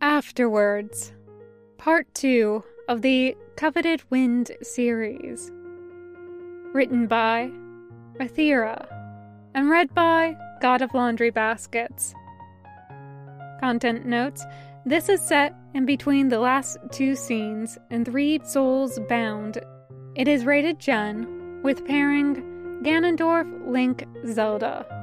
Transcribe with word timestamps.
Afterwards, 0.00 1.12
part 1.76 2.06
two 2.14 2.62
of 2.86 3.02
the 3.02 3.36
Coveted 3.56 4.00
Wind 4.10 4.52
series. 4.62 5.50
Written 6.72 7.08
by 7.08 7.50
Rethira 8.20 8.86
and 9.54 9.68
read 9.68 9.92
by 9.94 10.36
God 10.60 10.82
of 10.82 10.94
Laundry 10.94 11.30
Baskets. 11.30 12.14
Content 13.58 14.06
notes 14.06 14.44
this 14.86 15.08
is 15.08 15.20
set 15.20 15.52
in 15.74 15.84
between 15.84 16.28
the 16.28 16.38
last 16.38 16.78
two 16.92 17.16
scenes 17.16 17.76
in 17.90 18.04
Three 18.04 18.40
Souls 18.44 19.00
Bound. 19.08 19.58
It 20.14 20.28
is 20.28 20.44
rated 20.44 20.78
Gen 20.78 21.60
with 21.64 21.84
pairing 21.84 22.36
Ganondorf, 22.84 23.66
Link, 23.66 24.06
Zelda. 24.28 24.97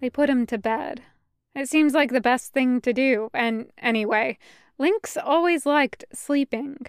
They 0.00 0.10
put 0.10 0.30
him 0.30 0.46
to 0.46 0.58
bed. 0.58 1.02
It 1.54 1.68
seems 1.68 1.92
like 1.92 2.12
the 2.12 2.20
best 2.20 2.52
thing 2.52 2.80
to 2.82 2.92
do, 2.92 3.30
and 3.34 3.70
anyway, 3.78 4.38
Link's 4.78 5.16
always 5.16 5.66
liked 5.66 6.04
sleeping. 6.12 6.86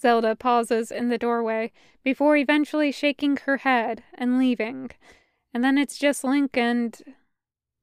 Zelda 0.00 0.36
pauses 0.36 0.92
in 0.92 1.08
the 1.08 1.18
doorway 1.18 1.72
before 2.04 2.36
eventually 2.36 2.92
shaking 2.92 3.36
her 3.38 3.58
head 3.58 4.04
and 4.14 4.38
leaving. 4.38 4.90
And 5.52 5.64
then 5.64 5.76
it's 5.76 5.98
just 5.98 6.22
Link 6.22 6.56
and. 6.56 6.96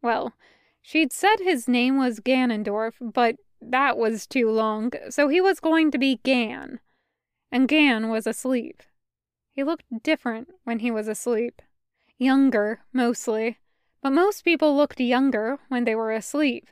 Well, 0.01 0.33
she'd 0.81 1.11
said 1.11 1.37
his 1.39 1.67
name 1.67 1.97
was 1.97 2.21
Ganondorf, 2.21 2.93
but 3.01 3.35
that 3.61 3.97
was 3.97 4.25
too 4.25 4.49
long, 4.49 4.91
so 5.09 5.27
he 5.27 5.41
was 5.41 5.59
going 5.59 5.91
to 5.91 5.97
be 5.97 6.21
Gan. 6.23 6.79
And 7.51 7.67
Gan 7.67 8.09
was 8.09 8.25
asleep. 8.25 8.83
He 9.51 9.63
looked 9.63 10.03
different 10.03 10.49
when 10.63 10.79
he 10.79 10.91
was 10.91 11.07
asleep. 11.07 11.61
Younger, 12.17 12.81
mostly 12.93 13.57
but 14.05 14.13
most 14.13 14.43
people 14.43 14.77
looked 14.77 14.99
younger 14.99 15.57
when 15.67 15.83
they 15.83 15.95
were 15.95 16.11
asleep. 16.11 16.69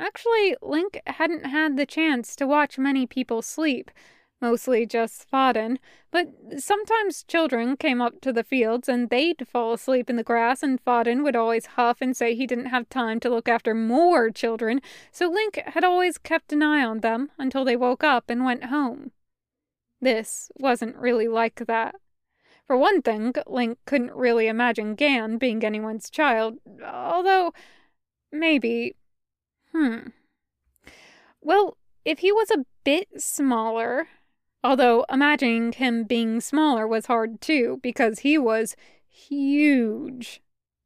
Actually, 0.00 0.56
Link 0.60 1.00
hadn't 1.06 1.46
had 1.46 1.76
the 1.76 1.86
chance 1.86 2.34
to 2.34 2.48
watch 2.48 2.78
many 2.78 3.06
people 3.06 3.42
sleep, 3.42 3.92
mostly 4.40 4.84
just 4.84 5.30
Faden, 5.30 5.76
but 6.10 6.32
sometimes 6.58 7.22
children 7.28 7.76
came 7.76 8.00
up 8.00 8.20
to 8.22 8.32
the 8.32 8.42
fields 8.42 8.88
and 8.88 9.08
they'd 9.08 9.46
fall 9.46 9.72
asleep 9.72 10.10
in 10.10 10.16
the 10.16 10.24
grass, 10.24 10.64
and 10.64 10.84
Faden 10.84 11.22
would 11.22 11.36
always 11.36 11.66
huff 11.66 11.98
and 12.00 12.16
say 12.16 12.34
he 12.34 12.44
didn't 12.44 12.74
have 12.74 12.88
time 12.88 13.20
to 13.20 13.30
look 13.30 13.48
after 13.48 13.72
more 13.72 14.30
children, 14.30 14.80
so 15.12 15.30
Link 15.30 15.62
had 15.64 15.84
always 15.84 16.18
kept 16.18 16.52
an 16.52 16.64
eye 16.64 16.84
on 16.84 17.02
them 17.02 17.30
until 17.38 17.64
they 17.64 17.76
woke 17.76 18.02
up 18.02 18.28
and 18.28 18.44
went 18.44 18.64
home. 18.64 19.12
This 20.00 20.50
wasn't 20.56 20.96
really 20.96 21.28
like 21.28 21.66
that. 21.68 21.94
For 22.66 22.76
one 22.76 23.02
thing, 23.02 23.34
Link 23.46 23.78
couldn't 23.84 24.12
really 24.12 24.46
imagine 24.46 24.94
Gan 24.94 25.36
being 25.36 25.64
anyone's 25.64 26.08
child, 26.08 26.58
although 26.82 27.52
maybe. 28.32 28.94
Hmm. 29.72 30.08
Well, 31.42 31.76
if 32.04 32.20
he 32.20 32.32
was 32.32 32.50
a 32.50 32.64
bit 32.84 33.20
smaller, 33.20 34.08
although 34.62 35.04
imagining 35.10 35.72
him 35.72 36.04
being 36.04 36.40
smaller 36.40 36.86
was 36.88 37.06
hard 37.06 37.40
too, 37.40 37.80
because 37.82 38.20
he 38.20 38.38
was 38.38 38.76
huge. 39.06 40.40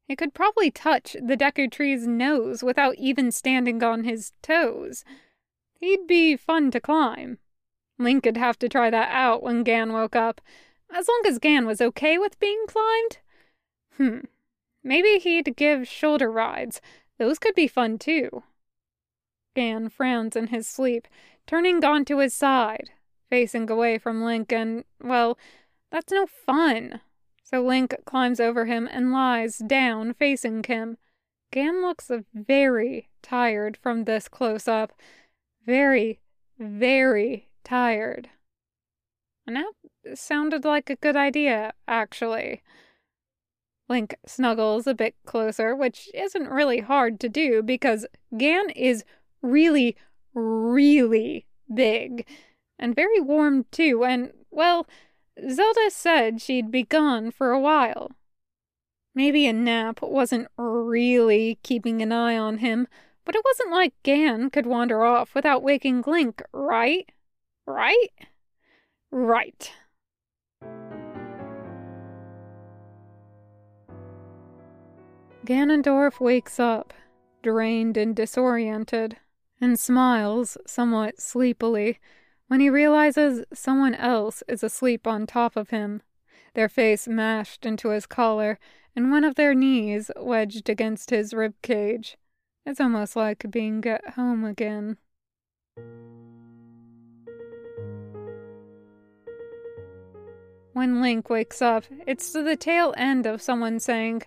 He 0.08 0.16
could 0.16 0.34
probably 0.34 0.70
touch 0.70 1.16
the 1.22 1.36
Deku 1.36 1.70
Tree's 1.70 2.06
nose 2.06 2.62
without 2.62 2.96
even 2.96 3.30
standing 3.30 3.82
on 3.82 4.04
his 4.04 4.32
toes. 4.42 5.04
He'd 5.78 6.06
be 6.06 6.34
fun 6.34 6.70
to 6.72 6.80
climb. 6.80 7.38
Link 7.98 8.24
would 8.24 8.36
have 8.36 8.58
to 8.60 8.68
try 8.68 8.90
that 8.90 9.10
out 9.12 9.42
when 9.42 9.64
Gan 9.64 9.92
woke 9.92 10.16
up, 10.16 10.40
as 10.92 11.08
long 11.08 11.22
as 11.26 11.38
Gan 11.38 11.66
was 11.66 11.80
okay 11.80 12.18
with 12.18 12.38
being 12.40 12.64
climbed? 12.66 13.18
Hmm. 13.96 14.18
Maybe 14.82 15.18
he'd 15.18 15.56
give 15.56 15.88
shoulder 15.88 16.30
rides. 16.30 16.80
Those 17.18 17.38
could 17.38 17.54
be 17.54 17.66
fun 17.66 17.98
too. 17.98 18.42
Gan 19.54 19.88
frowns 19.88 20.36
in 20.36 20.48
his 20.48 20.66
sleep, 20.66 21.08
turning 21.46 21.84
onto 21.84 22.18
his 22.18 22.32
side, 22.32 22.90
facing 23.28 23.68
away 23.70 23.98
from 23.98 24.22
Link, 24.24 24.52
and, 24.52 24.84
well, 25.02 25.36
that's 25.90 26.12
no 26.12 26.26
fun. 26.26 27.00
So 27.42 27.62
Link 27.62 27.94
climbs 28.04 28.40
over 28.40 28.66
him 28.66 28.88
and 28.90 29.12
lies 29.12 29.58
down 29.58 30.14
facing 30.14 30.62
him. 30.64 30.98
Gan 31.50 31.82
looks 31.82 32.10
very 32.34 33.08
tired 33.22 33.76
from 33.76 34.04
this 34.04 34.28
close 34.28 34.68
up. 34.68 34.92
Very, 35.64 36.20
very 36.58 37.48
tired. 37.64 38.28
A 39.48 39.50
nap 39.50 39.74
sounded 40.14 40.66
like 40.66 40.90
a 40.90 40.96
good 40.96 41.16
idea, 41.16 41.72
actually. 41.88 42.62
Link 43.88 44.14
snuggles 44.26 44.86
a 44.86 44.92
bit 44.92 45.14
closer, 45.24 45.74
which 45.74 46.10
isn't 46.12 46.50
really 46.50 46.80
hard 46.80 47.18
to 47.20 47.30
do 47.30 47.62
because 47.62 48.06
Gan 48.36 48.68
is 48.68 49.06
really, 49.40 49.96
really 50.34 51.46
big 51.74 52.26
and 52.78 52.94
very 52.94 53.20
warm 53.20 53.64
too. 53.72 54.04
And, 54.04 54.34
well, 54.50 54.86
Zelda 55.50 55.90
said 55.90 56.42
she'd 56.42 56.70
be 56.70 56.82
gone 56.82 57.30
for 57.30 57.50
a 57.50 57.60
while. 57.60 58.10
Maybe 59.14 59.46
a 59.46 59.54
nap 59.54 60.02
wasn't 60.02 60.48
really 60.58 61.58
keeping 61.62 62.02
an 62.02 62.12
eye 62.12 62.36
on 62.36 62.58
him, 62.58 62.86
but 63.24 63.34
it 63.34 63.44
wasn't 63.46 63.70
like 63.70 63.94
Gan 64.02 64.50
could 64.50 64.66
wander 64.66 65.02
off 65.04 65.34
without 65.34 65.62
waking 65.62 66.04
Link, 66.06 66.42
right? 66.52 67.10
Right? 67.66 68.10
Right. 69.10 69.72
Ganondorf 75.46 76.20
wakes 76.20 76.60
up, 76.60 76.92
drained 77.42 77.96
and 77.96 78.14
disoriented, 78.14 79.16
and 79.60 79.80
smiles 79.80 80.58
somewhat 80.66 81.20
sleepily 81.20 81.98
when 82.48 82.60
he 82.60 82.68
realizes 82.68 83.44
someone 83.52 83.94
else 83.94 84.42
is 84.48 84.62
asleep 84.62 85.06
on 85.06 85.26
top 85.26 85.56
of 85.56 85.70
him, 85.70 86.02
their 86.54 86.68
face 86.68 87.08
mashed 87.08 87.64
into 87.64 87.90
his 87.90 88.06
collar 88.06 88.58
and 88.96 89.10
one 89.10 89.24
of 89.24 89.36
their 89.36 89.54
knees 89.54 90.10
wedged 90.16 90.68
against 90.68 91.10
his 91.10 91.32
rib 91.32 91.54
cage. 91.62 92.16
It's 92.66 92.80
almost 92.80 93.16
like 93.16 93.50
being 93.50 93.84
at 93.86 94.10
home 94.10 94.44
again. 94.44 94.98
When 100.72 101.00
Link 101.00 101.28
wakes 101.30 101.60
up, 101.60 101.84
it's 102.06 102.32
to 102.32 102.42
the 102.42 102.56
tail 102.56 102.94
end 102.96 103.26
of 103.26 103.42
someone 103.42 103.80
saying, 103.80 104.22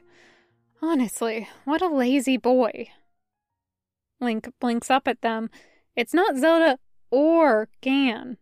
Honestly, 0.82 1.48
what 1.66 1.82
a 1.82 1.88
lazy 1.88 2.38
boy. 2.38 2.90
Link 4.20 4.52
blinks 4.60 4.90
up 4.90 5.08
at 5.08 5.22
them. 5.22 5.50
It's 5.96 6.14
not 6.14 6.38
Zelda 6.38 6.80
or 7.10 7.70
Gan. 7.82 8.38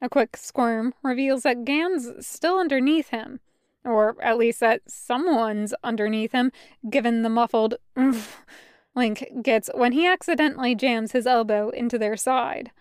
A 0.00 0.08
quick 0.08 0.36
squirm 0.36 0.94
reveals 1.02 1.42
that 1.42 1.64
Gan's 1.64 2.26
still 2.26 2.58
underneath 2.58 3.08
him. 3.08 3.40
Or 3.84 4.16
at 4.22 4.38
least 4.38 4.60
that 4.60 4.82
someone's 4.88 5.74
underneath 5.82 6.32
him, 6.32 6.52
given 6.88 7.22
the 7.22 7.28
muffled 7.28 7.76
Link 8.94 9.24
gets 9.42 9.70
when 9.74 9.92
he 9.92 10.06
accidentally 10.06 10.74
jams 10.74 11.12
his 11.12 11.26
elbow 11.26 11.70
into 11.70 11.98
their 11.98 12.16
side. 12.16 12.72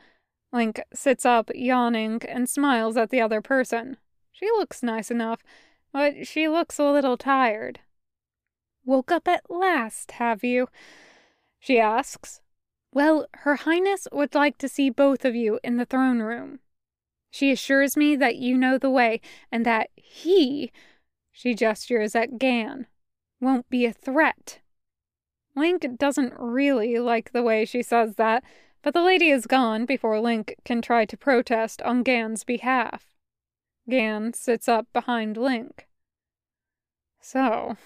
Link 0.52 0.81
sits 0.94 1.25
up, 1.25 1.52
yawning, 1.53 2.22
and 2.28 2.50
smiles 2.50 2.97
at 2.97 3.09
the 3.09 3.22
other 3.22 3.41
person. 3.41 3.97
She 4.39 4.45
looks 4.51 4.81
nice 4.81 5.11
enough, 5.11 5.44
but 5.91 6.25
she 6.25 6.47
looks 6.47 6.79
a 6.79 6.90
little 6.90 7.17
tired. 7.17 7.81
Woke 8.85 9.11
up 9.11 9.28
at 9.28 9.49
last, 9.49 10.11
have 10.11 10.46
you? 10.46 10.69
She 11.59 11.78
asks. 11.78 12.40
Well, 12.93 13.28
Her 13.34 13.58
Highness 13.58 14.08
would 14.14 14.34
like 14.34 14.58
to 14.59 14.69
see 14.69 14.90
both 14.90 15.25
of 15.25 15.35
you 15.35 15.59
in 15.61 15.75
the 15.75 15.85
throne 15.85 16.19
room. 16.19 16.59
She 17.29 17.52
assures 17.52 17.97
me 17.97 18.16
that 18.16 18.37
you 18.37 18.58
know 18.58 18.78
the 18.78 18.90
way, 18.90 19.19
and 19.52 19.66
that 19.66 19.90
he, 19.96 20.72
she 21.34 21.53
gestures 21.53 22.16
at 22.16 22.37
Gan, 22.37 22.87
won't 23.41 23.69
be 23.69 23.85
a 23.85 23.91
threat. 23.91 24.59
Link 25.53 25.85
doesn't 25.97 26.34
really 26.37 26.97
like 26.97 27.34
the 27.34 27.43
way 27.43 27.66
she 27.66 27.84
says 27.84 28.16
that, 28.16 28.46
but 28.81 28.93
the 28.93 29.03
lady 29.03 29.31
is 29.31 29.47
gone 29.47 29.85
before 29.85 30.22
Link 30.22 30.55
can 30.64 30.81
try 30.81 31.03
to 31.03 31.17
protest 31.17 31.81
on 31.81 32.03
Gan's 32.03 32.46
behalf. 32.46 33.09
Gan 33.90 34.34
sits 34.34 34.68
up 34.68 34.88
behind 34.94 35.38
Link. 35.38 35.88
So, 37.22 37.78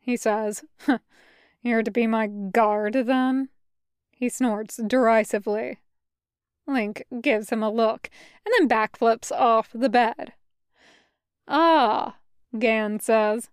he 0.00 0.16
says. 0.16 0.64
You're 1.62 1.82
to 1.82 1.90
be 1.90 2.06
my 2.06 2.26
guard, 2.26 2.94
then? 2.94 3.48
He 4.10 4.28
snorts 4.28 4.76
derisively. 4.76 5.78
Link 6.66 7.04
gives 7.20 7.50
him 7.50 7.62
a 7.62 7.70
look, 7.70 8.10
and 8.44 8.52
then 8.58 8.68
backflips 8.68 9.32
off 9.32 9.70
the 9.74 9.88
bed. 9.88 10.34
Ah, 11.48 12.16
Gan 12.58 13.00
says. 13.00 13.48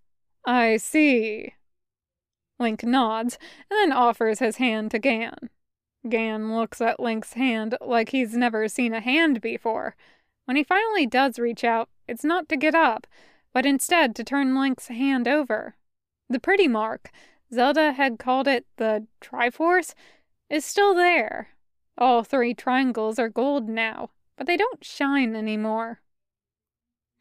I 0.45 0.77
see. 0.77 1.53
Link 2.59 2.83
nods 2.83 3.37
and 3.69 3.77
then 3.77 3.97
offers 3.97 4.39
his 4.39 4.57
hand 4.57 4.91
to 4.91 4.99
Gan. 4.99 5.49
Gan 6.07 6.55
looks 6.55 6.81
at 6.81 6.99
Link's 6.99 7.33
hand 7.33 7.77
like 7.81 8.09
he's 8.09 8.35
never 8.35 8.67
seen 8.67 8.93
a 8.93 8.99
hand 8.99 9.41
before. 9.41 9.95
When 10.45 10.57
he 10.57 10.63
finally 10.63 11.05
does 11.05 11.39
reach 11.39 11.63
out, 11.63 11.89
it's 12.09 12.23
not 12.23 12.49
to 12.49 12.57
get 12.57 12.75
up, 12.75 13.07
but 13.53 13.65
instead 13.65 14.15
to 14.15 14.23
turn 14.23 14.59
Link's 14.59 14.87
hand 14.87 15.27
over. 15.27 15.75
The 16.29 16.39
pretty 16.39 16.67
mark, 16.67 17.11
Zelda 17.53 17.93
had 17.93 18.19
called 18.19 18.47
it 18.47 18.65
the 18.77 19.07
Triforce, 19.21 19.93
is 20.49 20.65
still 20.65 20.93
there. 20.93 21.49
All 21.97 22.23
three 22.23 22.53
triangles 22.53 23.19
are 23.19 23.29
gold 23.29 23.69
now, 23.69 24.09
but 24.37 24.47
they 24.47 24.57
don't 24.57 24.83
shine 24.83 25.35
anymore. 25.35 26.01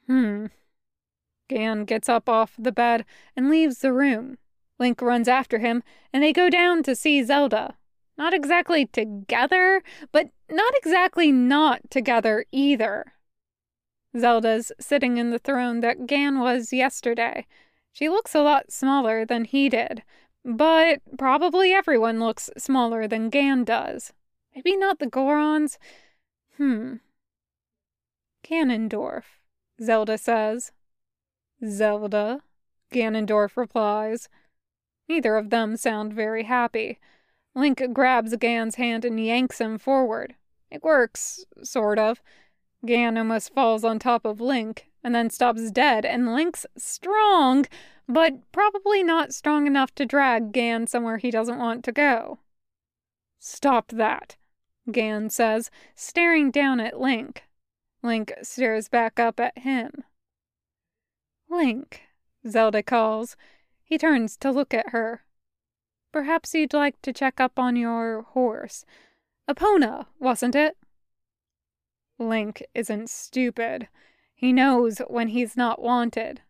Hmm. 0.06 0.46
Gan 1.48 1.84
gets 1.84 2.08
up 2.08 2.28
off 2.28 2.54
the 2.58 2.72
bed 2.72 3.04
and 3.36 3.50
leaves 3.50 3.78
the 3.78 3.92
room. 3.92 4.38
Link 4.78 5.02
runs 5.02 5.28
after 5.28 5.58
him, 5.58 5.82
and 6.12 6.22
they 6.22 6.32
go 6.32 6.48
down 6.48 6.82
to 6.84 6.94
see 6.94 7.22
Zelda. 7.22 7.76
Not 8.16 8.34
exactly 8.34 8.86
together, 8.86 9.82
but 10.12 10.28
not 10.50 10.74
exactly 10.76 11.32
not 11.32 11.90
together 11.90 12.44
either. 12.52 13.12
Zelda's 14.18 14.72
sitting 14.80 15.18
in 15.18 15.30
the 15.30 15.38
throne 15.38 15.80
that 15.80 16.06
Gan 16.06 16.40
was 16.40 16.72
yesterday. 16.72 17.46
She 17.92 18.08
looks 18.08 18.34
a 18.34 18.42
lot 18.42 18.72
smaller 18.72 19.24
than 19.24 19.44
he 19.44 19.68
did, 19.68 20.02
but 20.44 21.00
probably 21.18 21.72
everyone 21.72 22.20
looks 22.20 22.50
smaller 22.56 23.06
than 23.08 23.30
Gan 23.30 23.64
does. 23.64 24.12
Maybe 24.54 24.76
not 24.76 24.98
the 24.98 25.06
Gorons. 25.06 25.78
Hmm. 26.56 26.94
Ganondorf, 28.44 29.24
Zelda 29.82 30.16
says. 30.16 30.72
Zelda, 31.64 32.42
Ganondorf 32.92 33.56
replies. 33.56 34.28
Neither 35.08 35.36
of 35.36 35.50
them 35.50 35.76
sound 35.76 36.12
very 36.12 36.44
happy. 36.44 36.98
Link 37.54 37.82
grabs 37.92 38.36
Gan's 38.36 38.76
hand 38.76 39.04
and 39.04 39.24
yanks 39.24 39.60
him 39.60 39.78
forward. 39.78 40.34
It 40.70 40.82
works, 40.82 41.44
sort 41.62 41.98
of. 41.98 42.20
Gan 42.86 43.18
almost 43.18 43.52
falls 43.52 43.84
on 43.84 43.98
top 43.98 44.24
of 44.24 44.40
Link 44.40 44.88
and 45.02 45.14
then 45.14 45.30
stops 45.30 45.70
dead, 45.70 46.04
and 46.04 46.32
Link's 46.32 46.66
strong, 46.76 47.66
but 48.08 48.50
probably 48.52 49.02
not 49.02 49.32
strong 49.32 49.66
enough 49.66 49.94
to 49.94 50.06
drag 50.06 50.52
Gan 50.52 50.86
somewhere 50.86 51.18
he 51.18 51.30
doesn't 51.30 51.58
want 51.58 51.84
to 51.84 51.92
go. 51.92 52.38
Stop 53.38 53.88
that, 53.92 54.36
Gan 54.90 55.30
says, 55.30 55.70
staring 55.94 56.50
down 56.50 56.80
at 56.80 57.00
Link. 57.00 57.44
Link 58.02 58.32
stares 58.42 58.88
back 58.88 59.18
up 59.18 59.40
at 59.40 59.58
him. 59.58 60.04
Link, 61.48 62.02
Zelda 62.46 62.82
calls. 62.82 63.36
He 63.82 63.98
turns 63.98 64.36
to 64.38 64.50
look 64.50 64.74
at 64.74 64.90
her. 64.90 65.22
Perhaps 66.12 66.54
you'd 66.54 66.74
like 66.74 67.00
to 67.02 67.12
check 67.12 67.40
up 67.40 67.58
on 67.58 67.76
your 67.76 68.22
horse. 68.22 68.84
Epona, 69.48 70.06
wasn't 70.18 70.54
it? 70.54 70.76
Link 72.18 72.64
isn't 72.74 73.10
stupid. 73.10 73.88
He 74.34 74.52
knows 74.52 74.98
when 75.08 75.28
he's 75.28 75.56
not 75.56 75.80
wanted. 75.80 76.42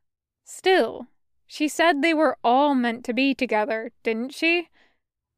Still, 0.45 1.09
she 1.47 1.69
said 1.69 2.03
they 2.03 2.15
were 2.15 2.39
all 2.43 2.75
meant 2.75 3.05
to 3.05 3.13
be 3.13 3.35
together, 3.35 3.93
didn't 4.03 4.35
she? 4.35 4.69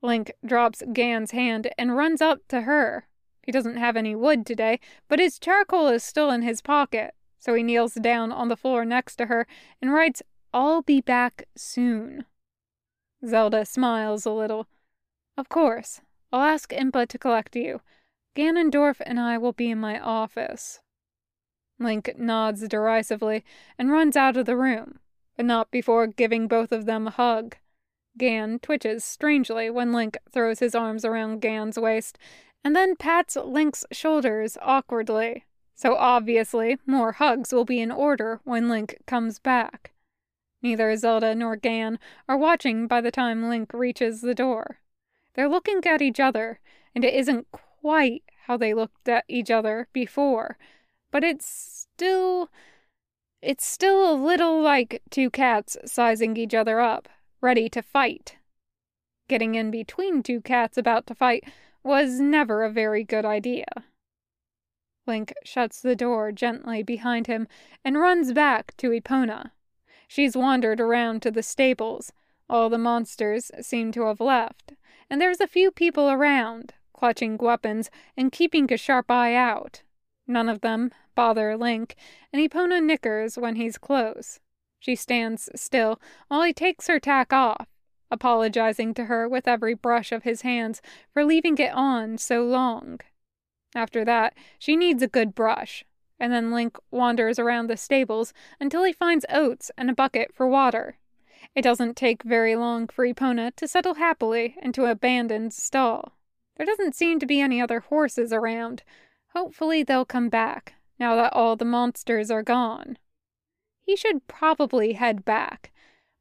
Link 0.02 0.32
drops 0.44 0.82
Gan's 0.92 1.32
hand 1.32 1.70
and 1.78 1.96
runs 1.96 2.20
up 2.20 2.40
to 2.48 2.62
her. 2.62 3.06
He 3.42 3.52
doesn't 3.52 3.76
have 3.76 3.96
any 3.96 4.14
wood 4.14 4.46
today, 4.46 4.80
but 5.08 5.18
his 5.18 5.38
charcoal 5.38 5.88
is 5.88 6.02
still 6.02 6.30
in 6.30 6.42
his 6.42 6.60
pocket, 6.60 7.14
so 7.38 7.54
he 7.54 7.62
kneels 7.62 7.94
down 7.94 8.32
on 8.32 8.48
the 8.48 8.56
floor 8.56 8.84
next 8.84 9.16
to 9.16 9.26
her 9.26 9.46
and 9.80 9.92
writes, 9.92 10.22
I'll 10.52 10.82
be 10.82 11.00
back 11.00 11.44
soon. 11.56 12.24
Zelda 13.26 13.64
smiles 13.64 14.26
a 14.26 14.30
little. 14.30 14.66
Of 15.36 15.48
course, 15.48 16.00
I'll 16.32 16.42
ask 16.42 16.70
Impa 16.72 17.06
to 17.08 17.18
collect 17.18 17.54
you. 17.56 17.80
Ganondorf 18.36 19.00
and 19.04 19.18
I 19.18 19.38
will 19.38 19.52
be 19.52 19.70
in 19.70 19.78
my 19.78 19.98
office. 19.98 20.80
Link 21.78 22.14
nods 22.18 22.66
derisively 22.68 23.44
and 23.78 23.90
runs 23.90 24.16
out 24.16 24.36
of 24.36 24.46
the 24.46 24.56
room, 24.56 25.00
but 25.36 25.46
not 25.46 25.70
before 25.70 26.06
giving 26.06 26.46
both 26.46 26.72
of 26.72 26.86
them 26.86 27.06
a 27.08 27.10
hug. 27.10 27.56
Gan 28.18 28.58
twitches 28.58 29.04
strangely 29.04 29.70
when 29.70 29.92
Link 29.92 30.18
throws 30.30 30.58
his 30.58 30.74
arms 30.74 31.04
around 31.04 31.40
Gan's 31.40 31.78
waist 31.78 32.18
and 32.62 32.76
then 32.76 32.96
pats 32.96 33.36
Link's 33.36 33.84
shoulders 33.90 34.58
awkwardly. 34.60 35.46
So 35.74 35.96
obviously, 35.96 36.78
more 36.86 37.12
hugs 37.12 37.52
will 37.52 37.64
be 37.64 37.80
in 37.80 37.90
order 37.90 38.40
when 38.44 38.68
Link 38.68 38.98
comes 39.06 39.38
back. 39.38 39.92
Neither 40.62 40.94
Zelda 40.96 41.34
nor 41.34 41.56
Gan 41.56 41.98
are 42.28 42.36
watching 42.36 42.86
by 42.86 43.00
the 43.00 43.10
time 43.10 43.48
Link 43.48 43.72
reaches 43.72 44.20
the 44.20 44.34
door. 44.34 44.80
They're 45.34 45.48
looking 45.48 45.80
at 45.86 46.02
each 46.02 46.20
other, 46.20 46.60
and 46.94 47.02
it 47.02 47.14
isn't 47.14 47.46
quite 47.80 48.22
how 48.46 48.56
they 48.56 48.74
looked 48.74 49.08
at 49.08 49.24
each 49.28 49.50
other 49.50 49.88
before, 49.92 50.58
but 51.10 51.24
it's 51.24 51.46
still. 51.46 52.50
It's 53.42 53.64
still 53.64 54.12
a 54.12 54.14
little 54.14 54.60
like 54.60 55.02
two 55.10 55.30
cats 55.30 55.76
sizing 55.86 56.36
each 56.36 56.54
other 56.54 56.78
up, 56.80 57.08
ready 57.40 57.70
to 57.70 57.80
fight. 57.80 58.36
Getting 59.28 59.54
in 59.54 59.70
between 59.70 60.22
two 60.22 60.42
cats 60.42 60.76
about 60.76 61.06
to 61.06 61.14
fight 61.14 61.44
was 61.82 62.20
never 62.20 62.64
a 62.64 62.70
very 62.70 63.02
good 63.02 63.24
idea. 63.24 63.64
Link 65.06 65.32
shuts 65.44 65.80
the 65.80 65.96
door 65.96 66.32
gently 66.32 66.82
behind 66.82 67.28
him 67.28 67.48
and 67.84 67.98
runs 67.98 68.32
back 68.32 68.76
to 68.76 68.90
Epona. 68.90 69.52
She's 70.06 70.36
wandered 70.36 70.80
around 70.80 71.22
to 71.22 71.30
the 71.30 71.42
stables. 71.42 72.12
All 72.48 72.68
the 72.68 72.78
monsters 72.78 73.50
seem 73.60 73.92
to 73.92 74.02
have 74.06 74.20
left, 74.20 74.74
and 75.08 75.20
there's 75.20 75.40
a 75.40 75.46
few 75.46 75.70
people 75.70 76.10
around, 76.10 76.74
clutching 77.00 77.38
weapons 77.38 77.90
and 78.14 78.30
keeping 78.30 78.70
a 78.70 78.76
sharp 78.76 79.10
eye 79.10 79.34
out. 79.34 79.82
None 80.26 80.50
of 80.50 80.60
them 80.60 80.90
bother 81.14 81.56
Link, 81.56 81.96
and 82.30 82.42
Epona 82.42 82.84
nickers 82.84 83.38
when 83.38 83.56
he's 83.56 83.78
close. 83.78 84.38
She 84.78 84.94
stands 84.94 85.48
still 85.54 85.98
while 86.28 86.42
he 86.42 86.52
takes 86.52 86.88
her 86.88 87.00
tack 87.00 87.32
off, 87.32 87.66
apologizing 88.10 88.92
to 88.94 89.06
her 89.06 89.26
with 89.26 89.48
every 89.48 89.72
brush 89.72 90.12
of 90.12 90.24
his 90.24 90.42
hands 90.42 90.82
for 91.14 91.24
leaving 91.24 91.56
it 91.56 91.72
on 91.72 92.18
so 92.18 92.44
long. 92.44 93.00
After 93.74 94.04
that, 94.04 94.34
she 94.58 94.76
needs 94.76 95.02
a 95.02 95.08
good 95.08 95.34
brush, 95.34 95.86
and 96.18 96.30
then 96.30 96.52
Link 96.52 96.76
wanders 96.90 97.38
around 97.38 97.68
the 97.68 97.78
stables 97.78 98.34
until 98.60 98.84
he 98.84 98.92
finds 98.92 99.24
oats 99.30 99.70
and 99.78 99.88
a 99.88 99.94
bucket 99.94 100.34
for 100.34 100.46
water. 100.46 100.98
It 101.54 101.62
doesn't 101.62 101.96
take 101.96 102.22
very 102.24 102.56
long 102.56 102.88
for 102.88 103.06
Epona 103.06 103.56
to 103.56 103.66
settle 103.66 103.94
happily 103.94 104.56
into 104.60 104.84
an 104.84 104.90
abandoned 104.90 105.54
stall. 105.54 106.12
There 106.60 106.66
doesn't 106.66 106.94
seem 106.94 107.18
to 107.20 107.26
be 107.26 107.40
any 107.40 107.58
other 107.58 107.80
horses 107.80 108.34
around. 108.34 108.82
Hopefully, 109.34 109.82
they'll 109.82 110.04
come 110.04 110.28
back 110.28 110.74
now 110.98 111.16
that 111.16 111.32
all 111.32 111.56
the 111.56 111.64
monsters 111.64 112.30
are 112.30 112.42
gone. 112.42 112.98
He 113.80 113.96
should 113.96 114.28
probably 114.28 114.92
head 114.92 115.24
back, 115.24 115.72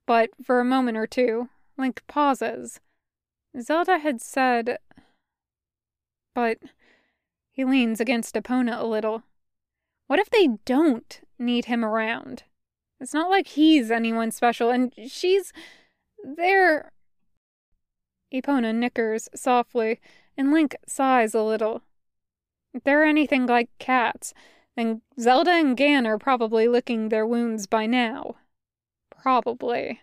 but 0.05 0.29
for 0.41 0.61
a 0.61 0.63
moment 0.63 0.97
or 0.97 1.05
two, 1.05 1.49
Link 1.77 2.03
pauses. 2.07 2.79
Zelda 3.59 3.97
had 3.97 4.21
said. 4.21 4.77
But 6.33 6.59
he 7.51 7.65
leans 7.65 7.99
against 7.99 8.35
Epona 8.35 8.79
a 8.79 8.87
little. 8.87 9.23
What 10.07 10.19
if 10.19 10.29
they 10.29 10.51
don't 10.63 11.19
need 11.37 11.65
him 11.65 11.83
around? 11.83 12.43
It's 13.01 13.13
not 13.13 13.29
like 13.29 13.47
he's 13.47 13.91
anyone 13.91 14.31
special, 14.31 14.69
and 14.69 14.93
she's. 15.05 15.51
there. 16.23 16.93
Epona 18.33 18.73
nickers 18.73 19.27
softly, 19.35 19.99
and 20.39 20.53
Link 20.53 20.73
sighs 20.87 21.35
a 21.35 21.43
little. 21.43 21.81
If 22.73 22.85
they're 22.85 23.03
anything 23.03 23.45
like 23.45 23.69
cats, 23.77 24.33
then 24.77 25.01
Zelda 25.19 25.51
and 25.51 25.75
Gan 25.75 26.07
are 26.07 26.17
probably 26.17 26.65
licking 26.65 27.09
their 27.09 27.27
wounds 27.27 27.67
by 27.67 27.85
now. 27.85 28.37
Probably. 29.09 29.99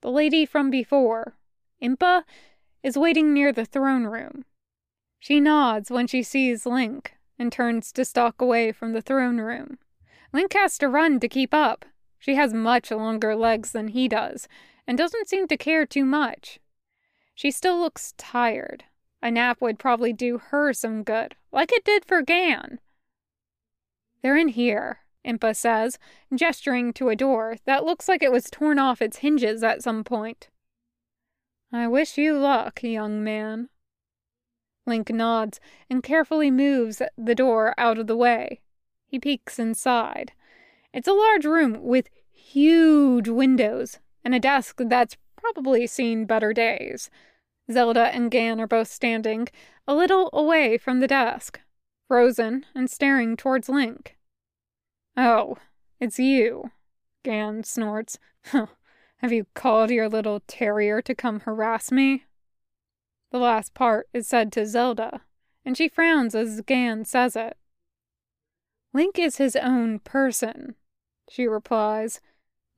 The 0.00 0.10
lady 0.10 0.46
from 0.46 0.70
before, 0.70 1.34
Impa, 1.82 2.22
is 2.82 2.96
waiting 2.96 3.34
near 3.34 3.52
the 3.52 3.66
throne 3.66 4.04
room. 4.04 4.46
She 5.18 5.38
nods 5.38 5.90
when 5.90 6.06
she 6.06 6.22
sees 6.22 6.64
Link 6.64 7.12
and 7.38 7.52
turns 7.52 7.92
to 7.92 8.06
stalk 8.06 8.40
away 8.40 8.72
from 8.72 8.94
the 8.94 9.02
throne 9.02 9.36
room. 9.36 9.76
Link 10.32 10.54
has 10.54 10.78
to 10.78 10.88
run 10.88 11.20
to 11.20 11.28
keep 11.28 11.52
up. 11.52 11.84
She 12.18 12.36
has 12.36 12.54
much 12.54 12.90
longer 12.90 13.36
legs 13.36 13.72
than 13.72 13.88
he 13.88 14.08
does 14.08 14.48
and 14.86 14.96
doesn't 14.96 15.28
seem 15.28 15.46
to 15.48 15.58
care 15.58 15.84
too 15.84 16.06
much. 16.06 16.58
She 17.34 17.50
still 17.50 17.78
looks 17.78 18.14
tired. 18.16 18.84
A 19.22 19.30
nap 19.30 19.60
would 19.60 19.78
probably 19.78 20.12
do 20.12 20.38
her 20.38 20.72
some 20.72 21.02
good, 21.02 21.36
like 21.52 21.72
it 21.72 21.84
did 21.84 22.04
for 22.04 22.22
Gan. 22.22 22.80
They're 24.22 24.36
in 24.36 24.48
here, 24.48 25.00
Impa 25.26 25.54
says, 25.54 25.98
gesturing 26.34 26.92
to 26.94 27.08
a 27.08 27.16
door 27.16 27.56
that 27.66 27.84
looks 27.84 28.08
like 28.08 28.22
it 28.22 28.32
was 28.32 28.50
torn 28.50 28.78
off 28.78 29.02
its 29.02 29.18
hinges 29.18 29.62
at 29.62 29.82
some 29.82 30.04
point. 30.04 30.48
I 31.72 31.86
wish 31.86 32.18
you 32.18 32.38
luck, 32.38 32.82
young 32.82 33.22
man. 33.22 33.68
Link 34.86 35.10
nods 35.10 35.60
and 35.88 36.02
carefully 36.02 36.50
moves 36.50 37.02
the 37.16 37.34
door 37.34 37.74
out 37.78 37.98
of 37.98 38.06
the 38.06 38.16
way. 38.16 38.60
He 39.06 39.18
peeks 39.18 39.58
inside. 39.58 40.32
It's 40.92 41.08
a 41.08 41.12
large 41.12 41.44
room 41.44 41.82
with 41.82 42.08
huge 42.32 43.28
windows 43.28 43.98
and 44.24 44.34
a 44.34 44.40
desk 44.40 44.80
that's 44.86 45.16
probably 45.36 45.86
seen 45.86 46.24
better 46.24 46.52
days. 46.52 47.10
Zelda 47.70 48.14
and 48.14 48.30
Gan 48.30 48.60
are 48.60 48.66
both 48.66 48.88
standing 48.88 49.48
a 49.86 49.94
little 49.94 50.30
away 50.32 50.78
from 50.78 51.00
the 51.00 51.08
desk, 51.08 51.60
frozen 52.08 52.66
and 52.74 52.90
staring 52.90 53.36
towards 53.36 53.68
Link. 53.68 54.16
Oh, 55.16 55.56
it's 55.98 56.18
you, 56.18 56.70
Gan 57.24 57.64
snorts. 57.64 58.18
Have 58.52 59.32
you 59.32 59.46
called 59.54 59.90
your 59.90 60.08
little 60.08 60.40
terrier 60.46 61.02
to 61.02 61.14
come 61.14 61.40
harass 61.40 61.92
me? 61.92 62.24
The 63.32 63.38
last 63.38 63.74
part 63.74 64.08
is 64.12 64.26
said 64.26 64.50
to 64.52 64.66
Zelda, 64.66 65.20
and 65.64 65.76
she 65.76 65.88
frowns 65.88 66.34
as 66.34 66.62
Gan 66.62 67.04
says 67.04 67.36
it. 67.36 67.56
Link 68.92 69.18
is 69.18 69.36
his 69.36 69.54
own 69.56 70.00
person, 70.00 70.74
she 71.28 71.46
replies. 71.46 72.20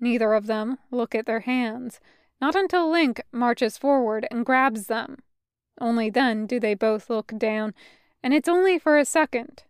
Neither 0.00 0.34
of 0.34 0.46
them 0.46 0.78
look 0.90 1.14
at 1.14 1.26
their 1.26 1.40
hands, 1.40 2.00
not 2.42 2.56
until 2.56 2.90
Link 2.90 3.22
marches 3.30 3.78
forward 3.78 4.26
and 4.28 4.44
grabs 4.44 4.88
them. 4.88 5.18
Only 5.80 6.10
then 6.10 6.44
do 6.44 6.58
they 6.58 6.74
both 6.74 7.08
look 7.08 7.32
down, 7.38 7.72
and 8.20 8.34
it's 8.34 8.48
only 8.48 8.80
for 8.80 8.98
a 8.98 9.04
second. 9.04 9.62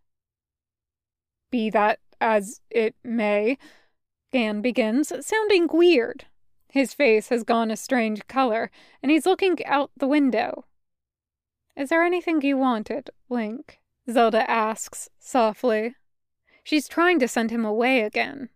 Be 1.51 1.69
that 1.69 2.01
as 2.19 2.63
it 2.71 2.95
may, 3.05 3.59
Gan 4.33 4.63
begins, 4.63 5.13
sounding 5.21 5.69
weird. 5.71 6.25
His 6.71 6.95
face 6.95 7.29
has 7.29 7.45
gone 7.45 7.71
a 7.71 7.77
strange 7.77 8.27
color, 8.27 8.71
and 9.03 9.13
he's 9.13 9.27
looking 9.27 9.63
out 9.67 9.91
the 9.95 10.09
window. 10.09 10.65
Is 11.77 11.91
there 11.91 12.03
anything 12.03 12.41
you 12.41 12.57
wanted, 12.57 13.11
Link? 13.29 13.81
Zelda 14.11 14.51
asks 14.51 15.11
softly. 15.19 15.97
She's 16.65 16.89
trying 16.89 17.19
to 17.19 17.29
send 17.29 17.51
him 17.51 17.67
away 17.67 18.01
again. 18.01 18.49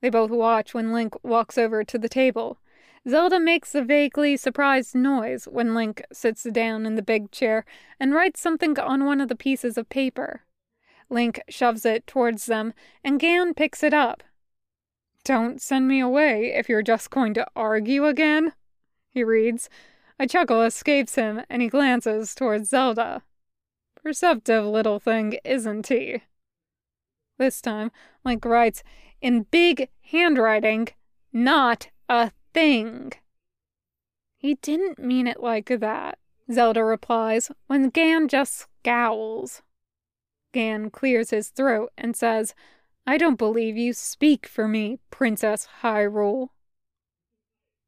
They 0.00 0.10
both 0.10 0.30
watch 0.30 0.74
when 0.74 0.92
Link 0.92 1.14
walks 1.24 1.58
over 1.58 1.82
to 1.82 1.98
the 1.98 2.08
table. 2.08 2.58
Zelda 3.06 3.38
makes 3.38 3.74
a 3.74 3.82
vaguely 3.82 4.36
surprised 4.36 4.94
noise 4.94 5.44
when 5.44 5.74
Link 5.74 6.02
sits 6.10 6.44
down 6.44 6.86
in 6.86 6.94
the 6.94 7.02
big 7.02 7.30
chair 7.30 7.66
and 8.00 8.14
writes 8.14 8.40
something 8.40 8.78
on 8.78 9.04
one 9.04 9.20
of 9.20 9.28
the 9.28 9.36
pieces 9.36 9.76
of 9.76 9.88
paper. 9.90 10.42
Link 11.10 11.40
shoves 11.48 11.84
it 11.84 12.06
towards 12.06 12.46
them, 12.46 12.72
and 13.02 13.20
Gan 13.20 13.52
picks 13.52 13.82
it 13.82 13.92
up. 13.92 14.22
Don't 15.22 15.60
send 15.60 15.86
me 15.86 16.00
away 16.00 16.52
if 16.54 16.68
you're 16.68 16.82
just 16.82 17.10
going 17.10 17.34
to 17.34 17.46
argue 17.54 18.06
again, 18.06 18.52
he 19.10 19.22
reads. 19.22 19.68
A 20.18 20.26
chuckle 20.26 20.62
escapes 20.62 21.14
him, 21.14 21.42
and 21.50 21.60
he 21.60 21.68
glances 21.68 22.34
towards 22.34 22.70
Zelda. 22.70 23.22
Perceptive 24.02 24.64
little 24.64 24.98
thing, 24.98 25.38
isn't 25.44 25.88
he? 25.88 26.22
This 27.38 27.60
time, 27.60 27.90
Link 28.24 28.44
writes 28.44 28.82
in 29.20 29.46
big 29.50 29.88
handwriting, 30.02 30.88
not 31.32 31.88
a 32.08 32.30
thing. 32.54 33.12
He 34.38 34.54
didn't 34.54 34.98
mean 34.98 35.26
it 35.26 35.42
like 35.42 35.66
that, 35.66 36.18
Zelda 36.52 36.84
replies, 36.84 37.50
when 37.66 37.90
Gan 37.90 38.28
just 38.28 38.66
scowls. 38.82 39.62
Gan 40.52 40.90
clears 40.90 41.30
his 41.30 41.48
throat 41.48 41.92
and 41.98 42.16
says, 42.16 42.54
I 43.06 43.18
don't 43.18 43.36
believe 43.38 43.76
you 43.76 43.92
speak 43.92 44.46
for 44.46 44.66
me, 44.66 44.98
Princess 45.10 45.68
Hyrule. 45.82 46.48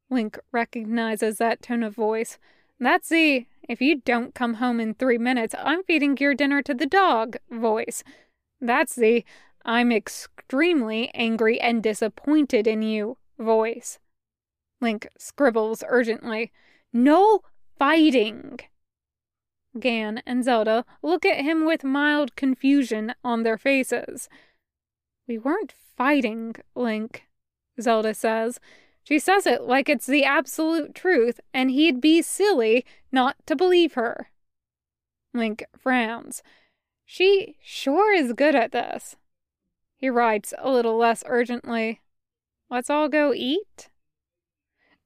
Link 0.09 0.37
recognizes 0.51 1.37
that 1.37 1.61
tone 1.61 1.83
of 1.83 1.95
voice. 1.95 2.37
That's 2.79 3.09
the 3.09 3.45
if 3.67 3.81
you 3.81 4.01
don't 4.01 4.35
come 4.35 4.55
home 4.55 4.79
in 4.79 4.93
three 4.93 5.17
minutes, 5.17 5.53
I'm 5.57 5.83
feeding 5.83 6.15
your 6.17 6.33
dinner 6.33 6.61
to 6.61 6.73
the 6.73 6.85
dog 6.85 7.37
voice. 7.49 8.03
That's 8.61 8.95
the 8.95 9.25
I'm 9.65 9.91
extremely 9.91 11.11
angry 11.13 11.59
and 11.59 11.83
disappointed 11.83 12.67
in 12.67 12.81
you 12.81 13.17
voice. 13.37 13.99
Link 14.79 15.07
scribbles 15.17 15.83
urgently. 15.87 16.51
No 16.93 17.41
fighting! 17.77 18.59
Gan 19.79 20.21
and 20.25 20.43
Zelda 20.43 20.85
look 21.01 21.25
at 21.25 21.43
him 21.43 21.65
with 21.65 21.83
mild 21.83 22.35
confusion 22.35 23.13
on 23.23 23.43
their 23.43 23.57
faces. 23.57 24.29
We 25.27 25.37
weren't 25.37 25.73
fighting, 25.95 26.55
Link, 26.75 27.27
Zelda 27.79 28.13
says. 28.13 28.59
She 29.03 29.19
says 29.19 29.45
it 29.45 29.63
like 29.63 29.89
it's 29.89 30.05
the 30.05 30.23
absolute 30.23 30.93
truth, 30.93 31.39
and 31.53 31.71
he'd 31.71 32.01
be 32.01 32.21
silly 32.21 32.85
not 33.11 33.35
to 33.45 33.55
believe 33.55 33.93
her. 33.93 34.29
Link 35.33 35.63
frowns. 35.77 36.43
She 37.05 37.57
sure 37.61 38.13
is 38.13 38.33
good 38.33 38.55
at 38.55 38.71
this. 38.71 39.15
He 39.95 40.09
writes 40.09 40.53
a 40.57 40.69
little 40.69 40.97
less 40.97 41.23
urgently. 41.25 42.01
Let's 42.69 42.89
all 42.89 43.07
go 43.07 43.33
eat? 43.33 43.89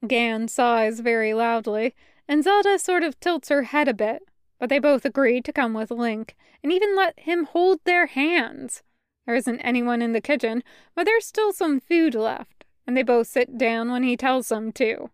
Gan 0.05 0.47
sighs 0.47 0.99
very 0.99 1.33
loudly, 1.33 1.95
and 2.27 2.43
Zelda 2.43 2.79
sort 2.79 3.03
of 3.03 3.19
tilts 3.19 3.49
her 3.49 3.63
head 3.63 3.87
a 3.87 3.93
bit, 3.93 4.23
but 4.59 4.69
they 4.69 4.79
both 4.79 5.05
agree 5.05 5.41
to 5.41 5.53
come 5.53 5.73
with 5.73 5.91
Link, 5.91 6.35
and 6.63 6.71
even 6.71 6.95
let 6.95 7.19
him 7.19 7.45
hold 7.45 7.79
their 7.83 8.07
hands. 8.07 8.83
There 9.25 9.35
isn't 9.35 9.59
anyone 9.59 10.01
in 10.01 10.13
the 10.13 10.21
kitchen, 10.21 10.63
but 10.95 11.05
there's 11.05 11.25
still 11.25 11.53
some 11.53 11.79
food 11.79 12.15
left, 12.15 12.65
and 12.87 12.97
they 12.97 13.03
both 13.03 13.27
sit 13.27 13.57
down 13.57 13.91
when 13.91 14.03
he 14.03 14.17
tells 14.17 14.49
them 14.49 14.71
to. 14.73 15.09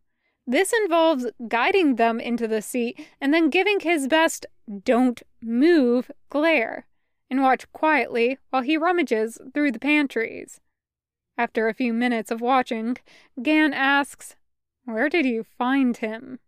This 0.46 0.72
involves 0.72 1.27
guiding 1.50 1.98
them 1.98 2.22
into 2.22 2.48
the 2.48 2.62
seat 2.62 3.06
and 3.20 3.34
then 3.34 3.50
giving 3.50 3.82
his 3.82 4.08
best 4.08 4.46
don't 4.84 5.22
move 5.41 6.10
glare, 6.29 6.88
and 7.29 7.41
watch 7.41 7.70
quietly 7.74 8.38
while 8.50 8.62
he 8.62 8.77
rummages 8.77 9.38
through 9.53 9.74
the 9.74 9.79
pantries. 9.79 10.62
After 11.38 11.67
a 11.67 11.74
few 11.74 11.94
minutes 11.94 12.32
of 12.32 12.41
watching, 12.41 12.98
Gan 13.41 13.74
asks, 13.74 14.36
Where 14.88 15.10
did 15.10 15.25
you 15.25 15.44
find 15.44 15.98
him? 15.98 16.39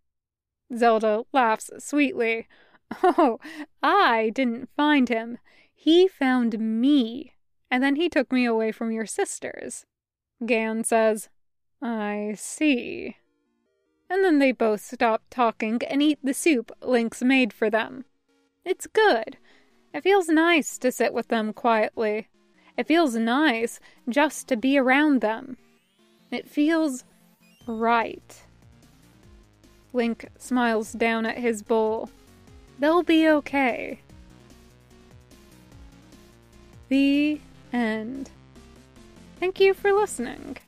Zelda 0.74 1.24
laughs 1.30 1.70
sweetly. 1.78 2.48
Oh, 3.02 3.38
I 3.82 4.30
didn't 4.34 4.70
find 4.74 5.10
him. 5.10 5.36
He 5.74 6.08
found 6.08 6.58
me 6.58 7.34
and 7.70 7.84
then 7.84 7.96
he 7.96 8.08
took 8.08 8.32
me 8.32 8.46
away 8.46 8.72
from 8.72 8.92
your 8.92 9.04
sisters. 9.04 9.84
Gan 10.44 10.84
says, 10.84 11.28
I 11.82 12.34
see. 12.38 13.18
And 14.08 14.24
then 14.24 14.38
they 14.38 14.52
both 14.52 14.80
stop 14.80 15.22
talking 15.28 15.82
and 15.88 16.02
eat 16.02 16.18
the 16.22 16.32
soup 16.32 16.72
Link's 16.82 17.22
made 17.22 17.52
for 17.52 17.68
them. 17.68 18.06
It's 18.64 18.86
good. 18.86 19.36
It 19.92 20.02
feels 20.02 20.28
nice 20.28 20.78
to 20.78 20.90
sit 20.90 21.12
with 21.12 21.28
them 21.28 21.52
quietly. 21.52 22.28
It 22.78 22.86
feels 22.86 23.16
nice 23.16 23.80
just 24.08 24.48
to 24.48 24.56
be 24.56 24.78
around 24.78 25.20
them. 25.20 25.58
It 26.30 26.48
feels 26.48 27.04
right. 27.66 28.42
Link 29.92 30.28
smiles 30.38 30.92
down 30.92 31.26
at 31.26 31.38
his 31.38 31.62
bowl. 31.62 32.10
They'll 32.78 33.02
be 33.02 33.28
okay. 33.28 34.00
The 36.88 37.40
end. 37.72 38.30
Thank 39.38 39.60
you 39.60 39.74
for 39.74 39.92
listening. 39.92 40.58